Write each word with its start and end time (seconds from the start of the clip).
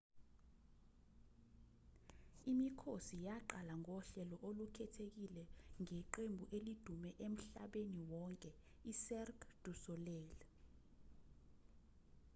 imikhosi 2.51 3.15
yaqala 3.27 3.73
ngohlelo 3.81 4.35
olukhethekile 4.47 5.43
ngeqembu 5.81 6.43
elidume 6.57 7.09
emhlabeni 7.25 8.01
wonke 8.11 8.51
icirque 8.91 9.47
du 9.63 9.71
soleil 9.83 10.39